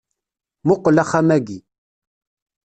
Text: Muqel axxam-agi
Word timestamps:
Muqel 0.67 0.97
axxam-agi 1.03 1.57